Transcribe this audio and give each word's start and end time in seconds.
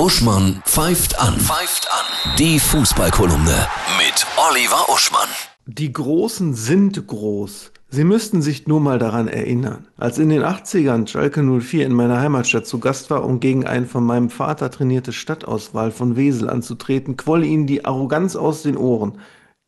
Uschmann 0.00 0.62
pfeift 0.64 1.20
an. 1.20 1.38
Pfeift 1.38 1.86
an. 1.92 2.34
Die 2.38 2.58
Fußballkolumne 2.58 3.66
mit 3.98 4.26
Oliver 4.48 4.88
Uschmann. 4.88 5.28
Die 5.66 5.92
Großen 5.92 6.54
sind 6.54 7.06
groß. 7.06 7.70
Sie 7.90 8.04
müssten 8.04 8.40
sich 8.40 8.66
nur 8.66 8.80
mal 8.80 8.98
daran 8.98 9.28
erinnern. 9.28 9.88
Als 9.98 10.16
in 10.16 10.30
den 10.30 10.42
80ern 10.42 11.06
Schalke 11.06 11.42
04 11.42 11.84
in 11.84 11.92
meiner 11.92 12.18
Heimatstadt 12.18 12.66
zu 12.66 12.80
Gast 12.80 13.10
war, 13.10 13.26
um 13.26 13.40
gegen 13.40 13.66
ein 13.66 13.86
von 13.86 14.02
meinem 14.02 14.30
Vater 14.30 14.70
trainierte 14.70 15.12
Stadtauswahl 15.12 15.90
von 15.90 16.16
Wesel 16.16 16.48
anzutreten, 16.48 17.18
quoll 17.18 17.44
ihnen 17.44 17.66
die 17.66 17.84
Arroganz 17.84 18.36
aus 18.36 18.62
den 18.62 18.78
Ohren. 18.78 19.18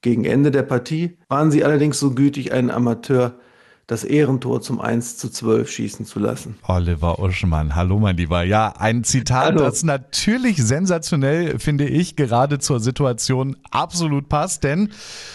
Gegen 0.00 0.24
Ende 0.24 0.50
der 0.50 0.62
Partie 0.62 1.18
waren 1.28 1.50
sie 1.50 1.62
allerdings 1.62 2.00
so 2.00 2.14
gütig, 2.14 2.54
einen 2.54 2.70
Amateur 2.70 3.34
das 3.86 4.04
Ehrentor 4.04 4.62
zum 4.62 4.80
1 4.80 5.18
zu 5.18 5.28
12 5.28 5.70
schießen 5.70 6.06
zu 6.06 6.20
lassen. 6.20 6.56
Oliver 6.66 7.18
Uschmann, 7.18 7.74
hallo 7.74 7.98
mein 7.98 8.16
Lieber. 8.16 8.44
Ja, 8.44 8.74
ein 8.78 9.02
Zitat, 9.02 9.46
hallo. 9.46 9.58
das 9.64 9.82
natürlich 9.82 10.62
sensationell, 10.62 11.58
finde 11.58 11.86
ich, 11.86 12.14
gerade 12.14 12.60
zur 12.60 12.78
Situation 12.78 13.56
absolut 13.70 14.28
passt, 14.28 14.62
denn 14.62 14.90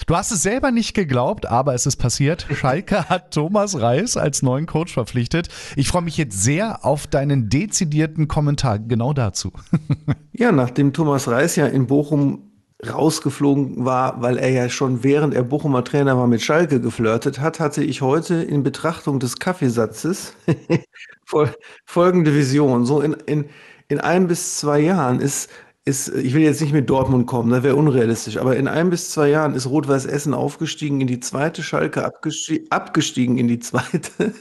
du 0.08 0.16
hast 0.16 0.32
es 0.32 0.44
selber 0.44 0.72
nicht 0.72 0.94
geglaubt, 0.94 1.46
aber 1.46 1.74
es 1.74 1.86
ist 1.86 1.98
passiert. 1.98 2.48
Schalke 2.54 3.10
hat 3.10 3.34
Thomas 3.34 3.80
Reis 3.80 4.16
als 4.16 4.42
neuen 4.42 4.66
Coach 4.66 4.94
verpflichtet. 4.94 5.50
Ich 5.76 5.90
freue 5.90 6.04
mich 6.04 6.18
jetzt 6.18 6.42
sehr 6.42 6.86
auf 6.86 7.06
deinen 7.06 7.50
dezidierten 7.50 8.28
Kommentar 8.30 8.80
genau 8.80 9.12
dazu. 9.14 9.52
ja, 10.32 10.54
nachdem 10.54 10.94
Thomas 10.94 11.28
Reis 11.28 11.58
ja 11.58 11.68
in 11.68 11.88
Bochum 11.88 12.47
rausgeflogen 12.86 13.86
war, 13.86 14.22
weil 14.22 14.38
er 14.38 14.50
ja 14.50 14.70
schon 14.70 15.04
während 15.04 15.34
er 15.34 15.44
Bochumer 15.44 15.84
Trainer 15.84 16.18
war 16.18 16.28
mit 16.28 16.42
Schalke 16.42 16.80
geflirtet 16.80 17.40
hat, 17.40 17.60
hatte 17.60 17.84
ich 17.84 18.02
heute 18.02 18.36
in 18.36 18.62
Betrachtung 18.64 19.20
des 19.20 19.40
Kaffeesatzes 19.40 20.34
folgende 21.86 22.36
Vision. 22.36 22.86
So 22.86 23.02
in, 23.02 23.14
in, 23.26 23.46
in 23.88 24.00
ein 24.00 24.28
bis 24.28 24.58
zwei 24.58 24.80
Jahren 24.80 25.20
ist, 25.20 25.50
ist, 25.86 26.10
ich 26.10 26.34
will 26.34 26.42
jetzt 26.42 26.62
nicht 26.62 26.74
mit 26.74 26.90
Dortmund 26.90 27.28
kommen, 27.28 27.50
das 27.50 27.64
wäre 27.64 27.76
unrealistisch, 27.76 28.38
aber 28.38 28.58
in 28.58 28.68
ein 28.68 28.90
bis 28.90 29.10
zwei 29.10 29.30
Jahren 29.30 29.56
ist 29.56 29.68
Rot-Weiß 29.68 30.06
Essen 30.06 30.34
aufgestiegen 30.34 31.00
in 31.02 31.08
die 31.08 31.22
zweite, 31.22 31.64
Schalke 31.64 32.04
abgestiegen, 32.06 32.70
abgestiegen 32.70 33.38
in 33.38 33.48
die 33.48 33.60
zweite. 33.60 34.34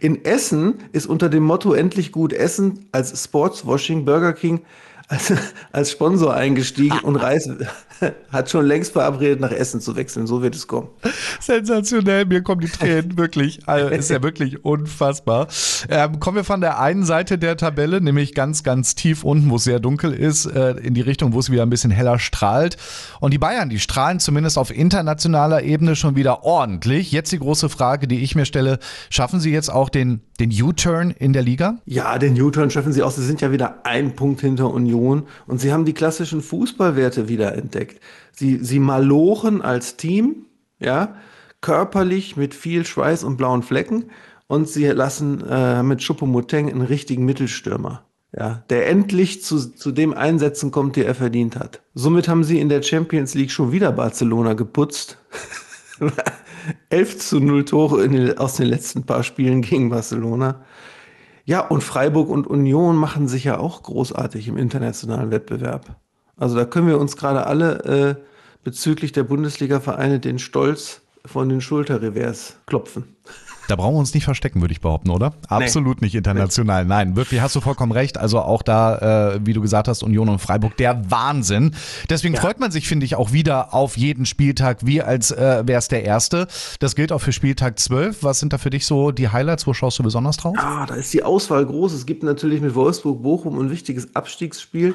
In 0.00 0.24
Essen 0.24 0.76
ist 0.92 1.06
unter 1.06 1.28
dem 1.28 1.44
Motto 1.44 1.74
endlich 1.74 2.10
gut 2.10 2.32
Essen 2.32 2.86
als 2.90 3.22
Sportswashing 3.22 4.04
Burger 4.04 4.32
King 4.32 4.62
als, 5.08 5.32
als 5.72 5.90
Sponsor 5.90 6.34
eingestiegen 6.34 6.98
und 7.00 7.16
Reis 7.24 7.48
hat 8.30 8.50
schon 8.50 8.66
längst 8.66 8.92
verabredet, 8.92 9.40
nach 9.40 9.52
Essen 9.52 9.80
zu 9.80 9.96
wechseln. 9.96 10.26
So 10.26 10.42
wird 10.42 10.54
es 10.54 10.66
kommen. 10.66 10.88
Sensationell, 11.40 12.26
mir 12.26 12.42
kommen 12.42 12.60
die 12.60 12.68
Tränen, 12.68 13.16
wirklich. 13.16 13.60
Also, 13.66 13.88
ist 13.88 14.10
ja 14.10 14.22
wirklich 14.22 14.64
unfassbar. 14.64 15.48
Ähm, 15.88 16.20
kommen 16.20 16.36
wir 16.36 16.44
von 16.44 16.60
der 16.60 16.80
einen 16.80 17.04
Seite 17.04 17.38
der 17.38 17.56
Tabelle, 17.56 18.00
nämlich 18.00 18.34
ganz, 18.34 18.62
ganz 18.62 18.94
tief 18.94 19.24
unten, 19.24 19.50
wo 19.50 19.56
es 19.56 19.64
sehr 19.64 19.80
dunkel 19.80 20.12
ist, 20.12 20.46
äh, 20.46 20.72
in 20.72 20.94
die 20.94 21.00
Richtung, 21.02 21.32
wo 21.32 21.38
es 21.38 21.50
wieder 21.50 21.62
ein 21.62 21.70
bisschen 21.70 21.90
heller 21.90 22.18
strahlt. 22.18 22.76
Und 23.20 23.32
die 23.32 23.38
Bayern, 23.38 23.68
die 23.68 23.78
strahlen 23.78 24.20
zumindest 24.20 24.58
auf 24.58 24.74
internationaler 24.74 25.62
Ebene 25.62 25.96
schon 25.96 26.16
wieder 26.16 26.44
ordentlich. 26.44 27.12
Jetzt 27.12 27.32
die 27.32 27.38
große 27.38 27.68
Frage, 27.68 28.08
die 28.08 28.22
ich 28.22 28.34
mir 28.34 28.44
stelle, 28.46 28.78
schaffen 29.10 29.40
sie 29.40 29.52
jetzt 29.52 29.70
auch 29.70 29.88
den, 29.88 30.20
den 30.40 30.50
U-Turn 30.50 31.10
in 31.10 31.32
der 31.32 31.42
Liga? 31.42 31.76
Ja, 31.84 32.18
den 32.18 32.40
U-Turn 32.40 32.70
schaffen 32.70 32.92
sie 32.92 33.02
auch. 33.02 33.10
Sie 33.10 33.24
sind 33.24 33.40
ja 33.40 33.52
wieder 33.52 33.84
ein 33.84 34.16
Punkt 34.16 34.40
hinter 34.40 34.72
Union 34.72 34.93
und 34.94 35.60
sie 35.60 35.72
haben 35.72 35.84
die 35.84 35.92
klassischen 35.92 36.40
Fußballwerte 36.40 37.28
wieder 37.28 37.54
entdeckt. 37.54 38.00
Sie, 38.32 38.58
sie 38.58 38.78
malochen 38.78 39.62
als 39.62 39.96
Team, 39.96 40.46
ja, 40.78 41.16
körperlich 41.60 42.36
mit 42.36 42.54
viel 42.54 42.84
Schweiß 42.84 43.24
und 43.24 43.36
blauen 43.36 43.62
Flecken 43.62 44.10
und 44.46 44.68
sie 44.68 44.86
lassen 44.86 45.42
äh, 45.48 45.82
mit 45.82 46.00
Choupo-Moteng 46.00 46.70
einen 46.70 46.82
richtigen 46.82 47.24
Mittelstürmer, 47.24 48.04
ja, 48.36 48.64
der 48.68 48.88
endlich 48.88 49.42
zu, 49.42 49.74
zu 49.74 49.90
dem 49.90 50.12
Einsätzen 50.12 50.70
kommt, 50.70 50.96
die 50.96 51.04
er 51.04 51.14
verdient 51.14 51.56
hat. 51.56 51.82
Somit 51.94 52.28
haben 52.28 52.44
sie 52.44 52.60
in 52.60 52.68
der 52.68 52.82
Champions 52.82 53.34
League 53.34 53.50
schon 53.50 53.72
wieder 53.72 53.92
Barcelona 53.92 54.54
geputzt. 54.54 55.18
11 56.88 57.18
zu 57.18 57.40
0 57.40 57.64
Tore 57.64 58.08
den, 58.08 58.38
aus 58.38 58.56
den 58.56 58.66
letzten 58.66 59.04
paar 59.04 59.22
Spielen 59.22 59.62
gegen 59.62 59.90
Barcelona. 59.90 60.64
Ja, 61.44 61.60
und 61.60 61.82
Freiburg 61.82 62.30
und 62.30 62.46
Union 62.46 62.96
machen 62.96 63.28
sich 63.28 63.44
ja 63.44 63.58
auch 63.58 63.82
großartig 63.82 64.48
im 64.48 64.56
internationalen 64.56 65.30
Wettbewerb. 65.30 65.96
Also 66.36 66.56
da 66.56 66.64
können 66.64 66.88
wir 66.88 66.98
uns 66.98 67.16
gerade 67.16 67.46
alle 67.46 67.84
äh, 67.84 68.14
bezüglich 68.64 69.12
der 69.12 69.24
Bundesliga-Vereine 69.24 70.20
den 70.20 70.38
Stolz 70.38 71.02
von 71.26 71.48
den 71.48 71.60
Schulterrevers 71.60 72.56
klopfen. 72.66 73.04
Da 73.66 73.76
brauchen 73.76 73.94
wir 73.94 73.98
uns 73.98 74.12
nicht 74.12 74.24
verstecken, 74.24 74.60
würde 74.60 74.72
ich 74.72 74.82
behaupten, 74.82 75.08
oder? 75.08 75.32
Absolut 75.48 76.00
nee. 76.00 76.06
nicht 76.06 76.14
international. 76.14 76.84
Nein, 76.84 77.16
wirklich 77.16 77.40
hast 77.40 77.56
du 77.56 77.62
vollkommen 77.62 77.92
recht. 77.92 78.18
Also 78.18 78.40
auch 78.40 78.62
da, 78.62 79.32
äh, 79.34 79.40
wie 79.42 79.54
du 79.54 79.62
gesagt 79.62 79.88
hast, 79.88 80.02
Union 80.02 80.28
und 80.28 80.38
Freiburg, 80.38 80.76
der 80.76 81.10
Wahnsinn. 81.10 81.74
Deswegen 82.10 82.34
ja. 82.34 82.42
freut 82.42 82.60
man 82.60 82.70
sich, 82.70 82.86
finde 82.86 83.06
ich, 83.06 83.16
auch 83.16 83.32
wieder 83.32 83.72
auf 83.72 83.96
jeden 83.96 84.26
Spieltag, 84.26 84.84
wie 84.84 85.00
als 85.00 85.30
äh, 85.30 85.62
wäre 85.66 85.78
es 85.78 85.88
der 85.88 86.04
erste. 86.04 86.46
Das 86.78 86.94
gilt 86.94 87.10
auch 87.10 87.20
für 87.20 87.32
Spieltag 87.32 87.78
12. 87.78 88.22
Was 88.22 88.40
sind 88.40 88.52
da 88.52 88.58
für 88.58 88.70
dich 88.70 88.84
so 88.84 89.12
die 89.12 89.30
Highlights? 89.30 89.66
Wo 89.66 89.72
schaust 89.72 89.98
du 89.98 90.02
besonders 90.02 90.36
drauf? 90.36 90.54
Ah, 90.58 90.84
da 90.84 90.96
ist 90.96 91.14
die 91.14 91.22
Auswahl 91.22 91.64
groß. 91.64 91.94
Es 91.94 92.04
gibt 92.04 92.22
natürlich 92.22 92.60
mit 92.60 92.74
Wolfsburg-Bochum 92.74 93.58
ein 93.58 93.70
wichtiges 93.70 94.14
Abstiegsspiel. 94.14 94.94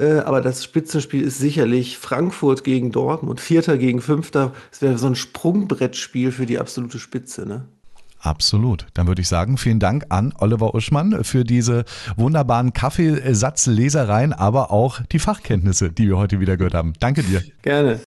Äh, 0.00 0.20
aber 0.20 0.40
das 0.40 0.64
Spitzenspiel 0.64 1.22
ist 1.22 1.38
sicherlich 1.38 1.98
Frankfurt 1.98 2.64
gegen 2.64 2.90
Dortmund, 2.90 3.40
Vierter 3.40 3.76
gegen 3.76 4.00
Fünfter. 4.00 4.52
Es 4.72 4.80
wäre 4.80 4.96
so 4.96 5.06
ein 5.06 5.14
Sprungbrettspiel 5.14 6.32
für 6.32 6.46
die 6.46 6.58
absolute 6.58 6.98
Spitze, 6.98 7.46
ne? 7.46 7.66
Absolut. 8.18 8.86
Dann 8.94 9.06
würde 9.06 9.22
ich 9.22 9.28
sagen, 9.28 9.56
vielen 9.56 9.78
Dank 9.78 10.04
an 10.10 10.34
Oliver 10.38 10.74
Uschmann 10.74 11.24
für 11.24 11.44
diese 11.44 11.84
wunderbaren 12.16 12.74
Kaffeesatzlesereien, 12.74 14.34
aber 14.34 14.70
auch 14.70 15.00
die 15.10 15.18
Fachkenntnisse, 15.18 15.90
die 15.90 16.08
wir 16.08 16.18
heute 16.18 16.38
wieder 16.38 16.58
gehört 16.58 16.74
haben. 16.74 16.92
Danke 16.98 17.22
dir. 17.22 17.42
Gerne. 17.62 18.00